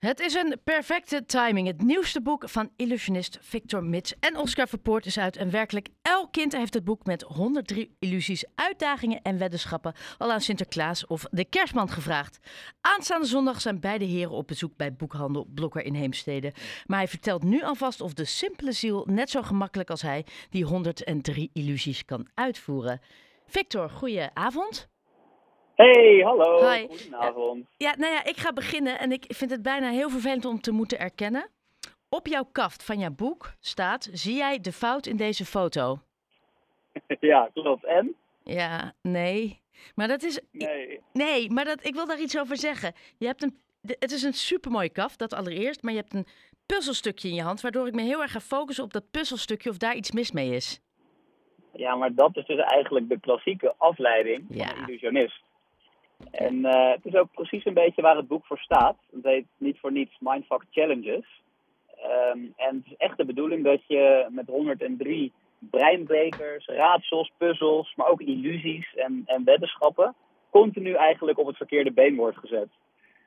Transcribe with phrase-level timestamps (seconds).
[0.00, 1.66] Het is een perfecte timing.
[1.66, 5.36] Het nieuwste boek van illusionist Victor Mits en Oscar Verpoort is uit.
[5.36, 10.40] En werkelijk elk kind heeft het boek met 103 illusies, uitdagingen en weddenschappen al aan
[10.40, 12.38] Sinterklaas of de kerstman gevraagd.
[12.80, 16.52] Aanstaande zondag zijn beide heren op bezoek bij boekhandel Blokker in Heemstede.
[16.86, 20.64] Maar hij vertelt nu alvast of de simpele ziel net zo gemakkelijk als hij die
[20.64, 23.00] 103 illusies kan uitvoeren.
[23.46, 24.88] Victor, goeie avond.
[25.80, 26.70] Hey, hallo.
[26.70, 26.86] Hi.
[26.86, 27.66] Goedenavond.
[27.76, 30.72] Ja, nou ja, ik ga beginnen en ik vind het bijna heel vervelend om te
[30.72, 31.48] moeten erkennen.
[32.08, 35.98] Op jouw kaft van jouw boek staat: Zie jij de fout in deze foto?
[37.20, 37.84] Ja, klopt.
[37.84, 38.14] En?
[38.44, 39.60] Ja, nee.
[39.94, 40.40] Maar dat is.
[40.50, 41.00] Nee.
[41.12, 42.92] Nee, maar dat, ik wil daar iets over zeggen.
[43.18, 43.58] Je hebt een,
[43.98, 45.82] het is een supermooie kaft, dat allereerst.
[45.82, 46.26] Maar je hebt een
[46.66, 49.76] puzzelstukje in je hand, waardoor ik me heel erg ga focussen op dat puzzelstukje of
[49.76, 50.80] daar iets mis mee is.
[51.72, 54.66] Ja, maar dat is dus eigenlijk de klassieke afleiding Ja.
[54.66, 55.42] van een illusionist.
[56.30, 58.96] En eh, het is ook precies een beetje waar het boek voor staat.
[59.12, 61.42] Het heet niet voor niets Mindfuck Challenges.
[61.96, 68.08] Ehm, en het is echt de bedoeling dat je met 103 breinbrekers, raadsels, puzzels, maar
[68.08, 70.14] ook illusies en, en weddenschappen
[70.50, 72.68] continu eigenlijk op het verkeerde been wordt gezet.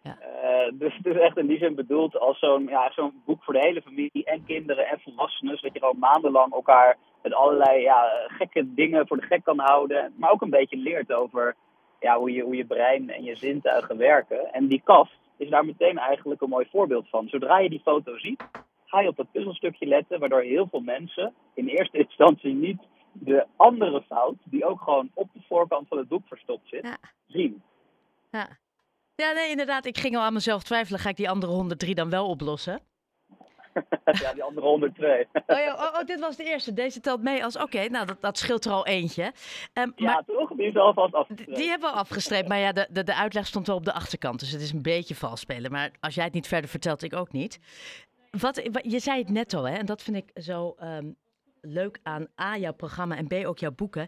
[0.04, 0.18] Ja.
[0.20, 3.54] Eh, dus het is echt in die zin bedoeld als zo'n ja, zo'n boek voor
[3.54, 5.58] de hele familie en kinderen en volwassenen.
[5.58, 10.14] Zodat je gewoon maandenlang elkaar met allerlei ja, gekke dingen voor de gek kan houden.
[10.18, 11.56] Maar ook een beetje leert over
[12.04, 14.54] ja, hoe, je, hoe je brein en je zintuigen werken.
[14.54, 17.28] En die kast is daar meteen eigenlijk een mooi voorbeeld van.
[17.28, 18.44] Zodra je die foto ziet,
[18.86, 20.20] ga je op dat puzzelstukje letten.
[20.20, 25.30] Waardoor heel veel mensen in eerste instantie niet de andere fout, die ook gewoon op
[25.34, 26.98] de voorkant van het boek verstopt zit, Ja.
[27.28, 27.62] zien.
[28.32, 28.48] Ja.
[29.16, 29.86] Ja, nee, inderdaad.
[29.86, 31.00] Ik ging al aan mezelf twijfelen.
[31.00, 32.80] Ga ik die andere 103 dan wel oplossen?
[34.22, 35.28] ja, die andere 102.
[35.34, 36.74] Oh, ja, oh, oh, dit was de eerste.
[36.74, 37.88] Deze telt mee als oké.
[37.90, 39.32] nou, dat, dat scheelt er al eentje.
[39.74, 40.50] Ehm, ja, maar toch?
[40.56, 41.56] Die is alvast die, afgestreept.
[41.58, 42.48] die hebben we al afgestreept.
[42.48, 44.40] Maar ja, de, de, de uitleg stond wel op de achterkant.
[44.40, 45.72] Dus het is een beetje vals spelen.
[45.72, 47.60] Maar als jij het niet verder vertelt, ik ook niet.
[48.32, 49.76] Wat, wat- je zei het net al, hè?
[49.78, 51.12] En dat vind ik zo ehm,
[51.62, 54.08] leuk aan A, jouw programma en B, ook jouw boeken.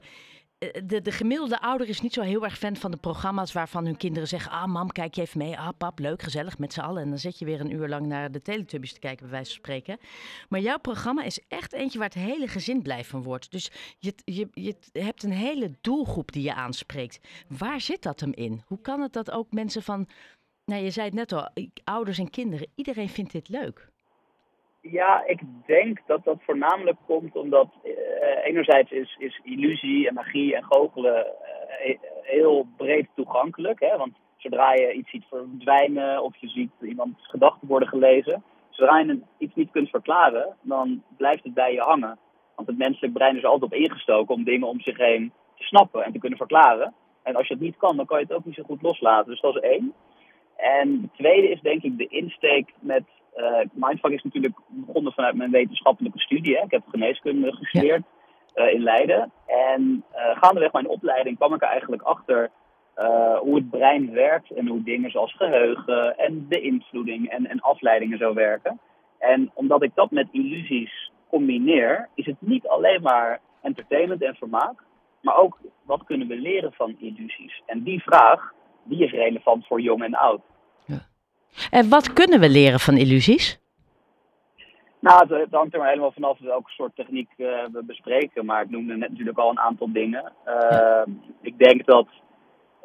[0.57, 3.85] Eh, De, de gemiddelde ouder is niet zo heel erg fan van de programma's waarvan
[3.85, 5.57] hun kinderen zeggen: Ah, mam, kijk je even mee.
[5.57, 7.01] Ah, pap, leuk, gezellig met z'n allen.
[7.01, 9.49] En dan zit je weer een uur lang naar de Teletubbies te kijken, bij wijze
[9.51, 9.97] van spreken.
[10.49, 13.51] Maar jouw programma is echt eentje waar het hele gezin blij van wordt.
[13.51, 17.19] Dus je, je, je hebt een hele doelgroep die je aanspreekt.
[17.47, 18.63] Waar zit dat hem in?
[18.65, 20.07] Hoe kan het dat ook mensen van.
[20.65, 21.49] Nou, je zei het net al,
[21.83, 23.93] ouders en kinderen, iedereen vindt dit leuk.
[24.91, 27.91] Ja, ik denk dat dat voornamelijk komt omdat eh,
[28.43, 31.31] enerzijds is, is illusie en magie en goochelen eh,
[31.67, 33.79] he- heel breed toegankelijk.
[33.79, 33.97] Hè?
[33.97, 39.21] Want zodra je iets ziet verdwijnen of je ziet iemands gedachten worden gelezen, zodra je
[39.37, 42.17] iets niet kunt verklaren, dan blijft het bij je hangen.
[42.55, 45.63] Want het menselijk brein is er altijd op ingestoken om dingen om zich heen te
[45.63, 46.93] snappen en te kunnen verklaren.
[47.23, 49.31] En als je het niet kan, dan kan je het ook niet zo goed loslaten.
[49.31, 49.93] Dus dat is één.
[50.55, 52.73] En het tweede is denk ik de insteek
[53.73, 56.55] Mindfuck is natuurlijk begonnen vanuit mijn wetenschappelijke studie.
[56.55, 56.63] Hè.
[56.63, 58.03] Ik heb geneeskunde gestudeerd
[58.53, 59.31] eh, in Leiden.
[59.45, 62.51] En eh, gaandeweg mijn opleiding kwam ik er eigenlijk achter
[62.93, 67.59] eh, hoe het brein werkt en hoe dingen zoals geheugen en de invloeding en, en
[67.59, 68.79] afleidingen zo werken.
[69.19, 74.83] En omdat ik dat met illusies combineer, is het niet alleen maar entertainment en vermaak,
[75.21, 77.61] maar ook wat kunnen we leren van illusies.
[77.65, 80.41] En die vraag, die is relevant voor jong en oud.
[81.69, 83.59] En wat kunnen we leren van illusies?
[84.99, 88.45] Nou, het, hangt er maar helemaal vanaf welke soort techniek eh, we bespreken.
[88.45, 90.31] Maar ik noemde net natuurlijk al een aantal dingen.
[90.47, 91.01] Uh,
[91.41, 92.07] ik denk dat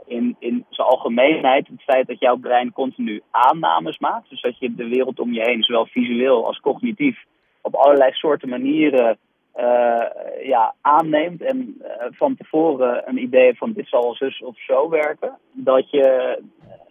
[0.07, 4.31] in, in zijn algemeenheid het feit dat jouw brein continu aannames maakt.
[4.31, 7.25] Dus dat je de wereld om je heen, zowel visueel als cognitief,
[7.61, 9.19] op allerlei soorten manieren
[9.57, 10.05] uh,
[10.43, 11.43] ja, aanneemt.
[11.43, 15.39] En van tevoren een idee van dit zal zus of zo werken.
[15.53, 16.39] Dat je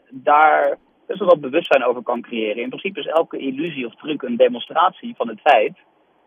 [0.09, 0.77] daar
[1.09, 2.63] best wel wat bewustzijn over kan creëren.
[2.63, 5.77] In principe is elke illusie of truc een demonstratie van het feit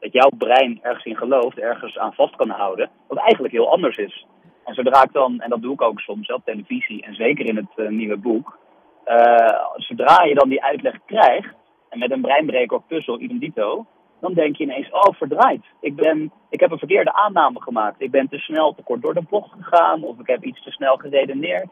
[0.01, 3.97] dat jouw brein ergens in gelooft, ergens aan vast kan houden, wat eigenlijk heel anders
[3.97, 4.27] is.
[4.65, 7.57] En zodra ik dan, en dat doe ik ook soms op televisie en zeker in
[7.57, 8.59] het uh, nieuwe boek,
[9.07, 11.55] uh, zodra je dan die uitleg krijgt,
[11.89, 13.87] en met een breinbreker of puzzel, idem dito,
[14.21, 18.01] dan denk je ineens, oh verdraaid, ik, ben, ik heb een verkeerde aanname gemaakt.
[18.01, 20.71] Ik ben te snel te kort door de bocht gegaan of ik heb iets te
[20.71, 21.69] snel geredeneerd.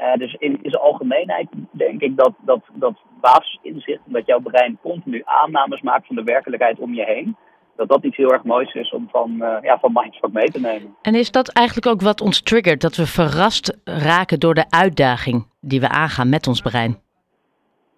[0.00, 4.78] Uh, dus in, in zijn algemeenheid denk ik dat dat, dat basisinzicht, dat jouw brein
[4.82, 7.36] continu aannames maakt van de werkelijkheid om je heen,
[7.76, 10.60] dat dat iets heel erg moois is om van, uh, ja, van Mindfuck mee te
[10.60, 10.96] nemen.
[11.02, 15.46] En is dat eigenlijk ook wat ons triggert, dat we verrast raken door de uitdaging
[15.60, 17.04] die we aangaan met ons brein?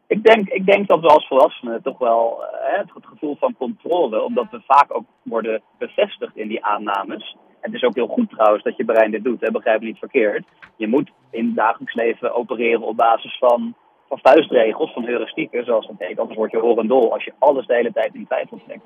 [0.06, 3.54] Ik denk, ik denk dat we als volwassenen toch wel uh, het, het gevoel van
[3.58, 7.36] controle, omdat we vaak ook worden bevestigd in die aannames.
[7.60, 9.50] Het is ook heel goed trouwens dat je brein dit doet, hè?
[9.50, 10.46] begrijp me niet verkeerd.
[10.76, 13.74] Je moet in het dagelijks leven opereren op basis van
[14.08, 16.18] van vuistregels, van heuristieken, zoals dat heet.
[16.18, 18.82] Anders word je horendol als je alles de hele tijd in twijfel trekt.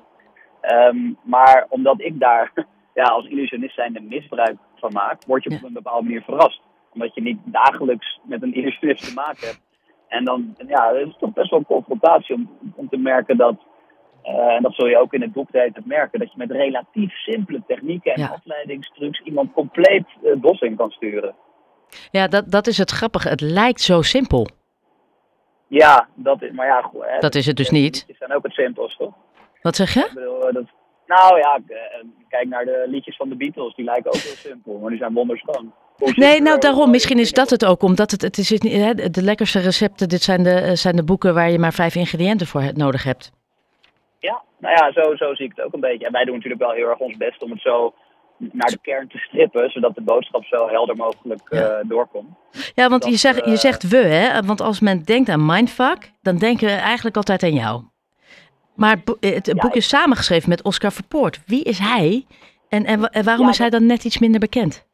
[0.61, 2.51] Um, maar omdat ik daar
[2.99, 6.61] ja, als illusionist zijnde misbruik van maak, word je op een bepaalde manier verrast.
[6.93, 9.61] Omdat je niet dagelijks met een illusionist te maken hebt.
[10.07, 13.55] En dan, ja, het is toch best wel een confrontatie om, om te merken dat,
[14.23, 17.13] uh, en dat zul je ook in het boek de merken, dat je met relatief
[17.13, 18.27] simpele technieken en ja.
[18.27, 21.35] afleidingstrucs iemand compleet het bos in kan sturen.
[22.11, 23.29] Ja, dat, dat is het grappige.
[23.29, 24.47] Het lijkt zo simpel.
[25.67, 28.03] Ja, dat is, maar ja, goed, hè, dat is het dus niet.
[28.07, 29.13] Het zijn ook het simpels, toch?
[29.61, 29.99] Wat zeg je?
[29.99, 30.65] Ik bedoel, dat,
[31.07, 31.77] nou ja, eh,
[32.29, 35.13] kijk naar de liedjes van de Beatles, die lijken ook heel simpel, maar die zijn
[35.13, 35.73] wonderschoon.
[36.15, 39.59] Nee, nou daarom, misschien is dat het ook, omdat het, het is hè, de lekkerste
[39.59, 43.03] recepten, dit zijn de, eh, zijn de boeken waar je maar vijf ingrediënten voor nodig
[43.03, 43.31] hebt.
[44.29, 46.05] Ja, nou ja, zo, zo zie ik het ook een beetje.
[46.05, 47.93] En wij doen natuurlijk wel heel erg ons best om het zo
[48.37, 52.29] naar de kern te strippen, zodat de boodschap zo helder mogelijk uh, doorkomt.
[52.75, 54.41] Ja, want je, zegt, je zegt we, hè?
[54.41, 57.83] Want als men denkt aan mindfuck, dan denken we eigenlijk altijd aan jou.
[58.75, 61.41] Maar het boek is samengeschreven met Oscar Verpoort.
[61.45, 62.25] Wie is hij
[62.69, 64.87] en, en, waarom is hij dan net iets minder bekend?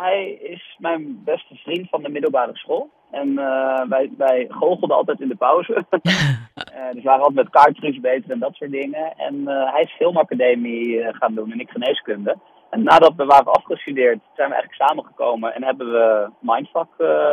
[0.00, 2.90] Hij is mijn beste vriend van de middelbare school.
[3.10, 5.72] En uh, wij, wij goochelden altijd in de pauze.
[5.72, 6.02] uh,
[6.92, 9.16] dus we waren altijd met kaarttrucs bezig en dat soort dingen.
[9.16, 12.36] En uh, hij is filmacademie gaan doen en ik geneeskunde.
[12.70, 16.88] En nadat we waren afgestudeerd zijn we eigenlijk samengekomen en hebben we Mindfuck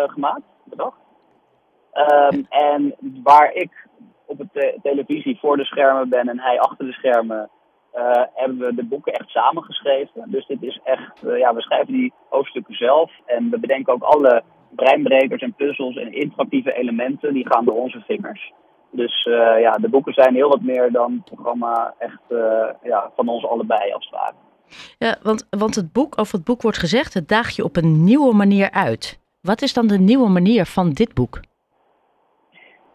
[0.07, 0.97] gemaakt, bedacht.
[1.93, 3.87] Um, en waar ik
[4.25, 7.49] op de te televisie voor de schermen ben en hij achter de schermen,
[7.95, 10.23] uh, hebben we de boeken echt samengeschreven.
[10.25, 14.03] Dus dit is echt, uh, ja, we schrijven die hoofdstukken zelf en we bedenken ook
[14.03, 18.53] alle breinbrekers en puzzels en interactieve elementen, die gaan door onze vingers.
[18.91, 22.21] Dus uh, ja, de boeken zijn heel wat meer dan het programma echt
[22.83, 24.33] ja, van ons allebei als het ware.
[24.97, 28.03] Ja, want, want het boek, of het boek wordt gezegd, het daag je op een
[28.03, 29.19] nieuwe manier uit.
[29.41, 31.39] Wat is dan de nieuwe manier van dit boek?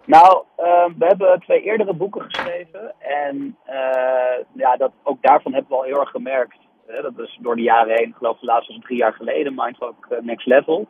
[0.09, 2.95] Nou, uh, we hebben twee eerdere boeken geschreven.
[2.99, 6.57] En uh, ja, dat, ook daarvan hebben we al heel erg gemerkt.
[6.87, 9.55] Hè, dat is door de jaren heen, ik geloof de laatste was drie jaar geleden,
[9.55, 10.87] Mindfuck uh, Next Level.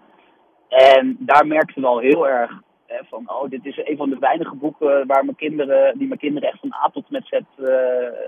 [0.69, 2.51] En daar merkten we al heel erg
[2.87, 6.21] hè, van, oh, dit is een van de weinige boeken waar mijn kinderen, die mijn
[6.21, 7.69] kinderen echt van A tot met Z uh,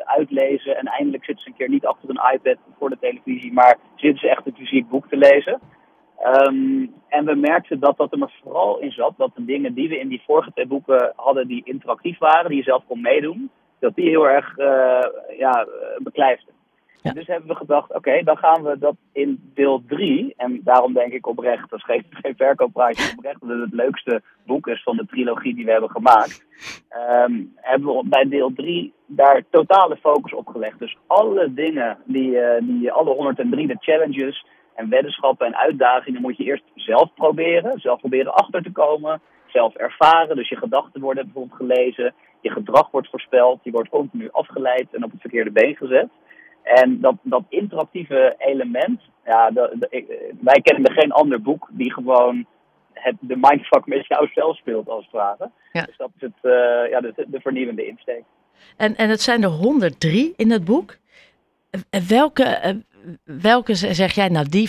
[0.05, 0.77] uitlezen.
[0.77, 4.21] En eindelijk zitten ze een keer niet achter een iPad voor de televisie, maar zitten
[4.21, 5.61] ze echt een fysiek boek te lezen.
[6.25, 9.89] Um, en we merkten dat dat er maar vooral in zat dat de dingen die
[9.89, 13.51] we in die vorige twee boeken hadden die interactief waren, die je zelf kon meedoen,
[13.79, 15.67] dat die heel erg uh, ja,
[15.99, 16.55] beklijfden.
[17.03, 17.13] Ja.
[17.13, 20.93] Dus hebben we gedacht, oké, okay, dan gaan we dat in deel 3, en daarom
[20.93, 24.83] denk ik oprecht, dat is geen, geen verkoopprijs, oprecht dat het het leukste boek is
[24.83, 26.45] van de trilogie die we hebben gemaakt,
[27.27, 30.79] um, hebben we bij deel 3 daar totale focus op gelegd.
[30.79, 36.37] Dus alle dingen, die, uh, die alle 103, de challenges, en weddenschappen en uitdagingen moet
[36.37, 37.81] je eerst zelf proberen.
[37.81, 39.21] Zelf proberen achter te komen.
[39.47, 40.37] Zelf ervaren.
[40.37, 42.15] Dus je gedachten worden bijvoorbeeld gelezen.
[42.41, 43.61] Je gedrag wordt voorspeld.
[43.63, 46.09] Je wordt continu afgeleid en op het verkeerde been gezet.
[46.63, 51.93] En dat, dat interactieve element, ja, de, de, wij kennen er geen ander boek die
[51.93, 52.47] gewoon
[52.93, 55.51] het, de mindfuck met jou zelf speelt, als het ware.
[55.73, 55.83] Ja.
[55.83, 58.23] Dus dat is het, uh, ja, de, de vernieuwende insteek.
[58.77, 60.97] En, en het zijn er 103 in het boek.
[62.09, 62.83] Welke,
[63.25, 64.69] welke zeg jij nou, die,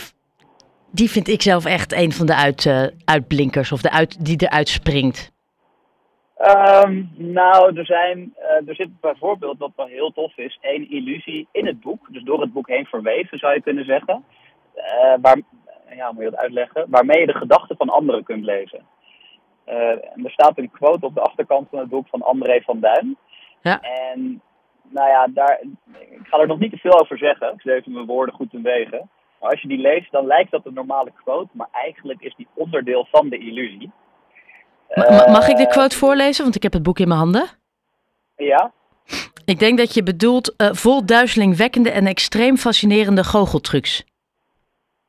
[0.91, 4.41] die vind ik zelf echt een van de uit, uh, uitblinkers of de uit, die
[4.41, 5.31] eruit springt?
[6.37, 11.47] Um, nou, er, zijn, uh, er zit bijvoorbeeld, wat wel heel tof is, één illusie
[11.51, 12.07] in het boek.
[12.13, 14.23] Dus door het boek heen verweven, zou je kunnen zeggen.
[14.75, 15.41] Uh, waar,
[15.95, 16.85] ja, moet je dat uitleggen?
[16.89, 18.85] Waarmee je de gedachten van anderen kunt lezen.
[19.65, 23.17] en er staat een quote op de achterkant van het boek van André van Duin.
[23.61, 23.81] Ja.
[23.81, 24.41] En
[24.91, 25.59] nou ja, daar,
[26.09, 27.53] ik ga er nog niet te veel over zeggen.
[27.53, 29.09] Ik zet even mijn woorden goed in wegen.
[29.39, 31.49] Maar als je die leest, dan lijkt dat een normale quote.
[31.51, 33.91] Maar eigenlijk is die onderdeel van de illusie.
[35.27, 36.43] Mag ik de eh, quote voorlezen?
[36.43, 37.47] Want ik heb het boek in mijn handen.
[38.35, 38.71] Ja.
[39.45, 44.05] Ik denk dat je bedoelt uh, vol duizelingwekkende en extreem fascinerende goocheltrucs.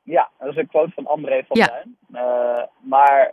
[0.02, 1.66] Ja, dat is een quote van André van ja.
[1.66, 1.96] Duin.
[2.12, 3.32] Uh, maar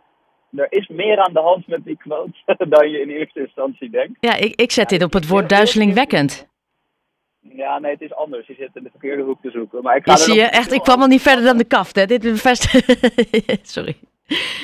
[0.56, 2.34] er is meer aan de hand met die quote
[2.70, 4.18] dan je in eerste instantie denkt.
[4.20, 6.48] Ja, ik, ik zet dit op het woord duizelingwekkend.
[7.40, 8.48] Ja, nee, het is anders.
[8.48, 9.84] Je zit in de verkeerde hoek te zoeken.
[9.84, 12.06] Maar ik ga zie je, echt, ik kwam al niet verder dan de kaft, hè.
[12.06, 12.64] Dit is best...
[13.76, 13.96] Sorry.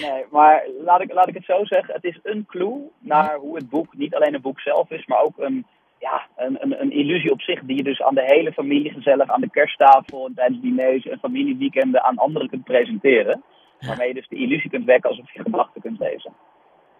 [0.01, 1.93] Nee, maar laat ik, laat ik het zo zeggen.
[1.93, 5.21] Het is een clue naar hoe het boek niet alleen een boek zelf is, maar
[5.21, 5.65] ook een,
[5.99, 7.61] ja, een, een, een illusie op zich.
[7.63, 11.19] Die je dus aan de hele familie gezellig aan de kersttafel en tijdens diners en
[11.19, 13.43] familieweekenden aan anderen kunt presenteren.
[13.87, 16.33] Waarmee je dus de illusie kunt wekken alsof je gedachten kunt lezen.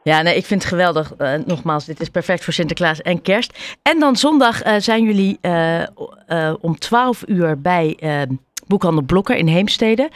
[0.03, 1.13] Ja, nee, ik vind het geweldig.
[1.17, 3.77] Uh, nogmaals, dit is perfect voor Sinterklaas en kerst.
[3.83, 7.97] En dan zondag uh, zijn jullie uh, om 12 uur bij
[8.67, 10.09] Boekhandel Blokker in Heemstede.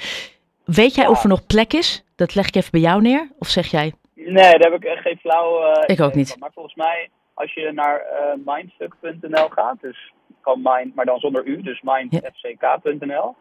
[0.65, 1.09] Weet jij ja.
[1.09, 2.03] of er nog plek is?
[2.15, 3.27] Dat leg ik even bij jou neer.
[3.39, 3.93] Of zeg jij?
[4.15, 5.63] Nee, daar heb ik echt geen flauw...
[5.63, 6.29] eh, Ik ook niet.
[6.29, 6.39] van.
[6.39, 11.45] Maar volgens mij, als je naar eh, mindfuck.nl gaat, dus kan mind, maar dan zonder
[11.45, 13.35] u, dus mindfck.nl,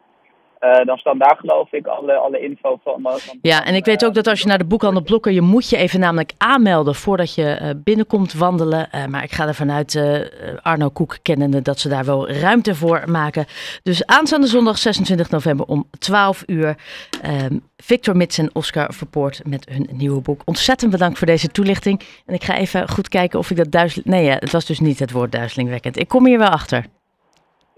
[0.59, 3.01] eh, dan staan daar geloof ik alle, alle info van.
[3.01, 5.69] van Ja, en ik weet ook dat als je naar de boekhandel Blokker, je moet
[5.69, 8.91] je even namelijk aanmelden voordat je eh, binnenkomt wandelen.
[8.91, 10.21] Eh, maar ik ga ervan uit, eh,
[10.61, 13.45] Arno Koek kennende, dat ze daar wel ruimte voor maken.
[13.83, 16.75] Dus aanstaande zondag 26 november om 12 uur.
[17.21, 20.41] ehm, Victor Mits en Oscar Verpoort met hun nieuwe boek.
[20.45, 22.01] Ontzettend bedankt voor deze toelichting.
[22.25, 24.05] En ik ga even goed kijken of ik dat duizelig...
[24.05, 25.99] Nee, ja, het was dus niet het woord duizelingwekkend.
[25.99, 26.85] Ik kom hier wel achter.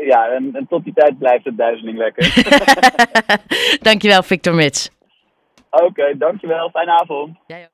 [0.05, 2.33] Ja, en, en tot die tijd blijft het duizelingwekkend.
[3.87, 4.89] Dankjewel, Victor Mits.
[5.69, 6.69] Oké, dankjewel.
[6.69, 7.37] Fijne avond.
[7.47, 7.69] Ook.